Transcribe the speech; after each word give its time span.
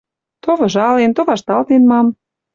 То 0.43 0.51
выжален, 0.59 1.11
то 1.17 1.21
вашталтен 1.29 1.83
мам. 1.91 2.07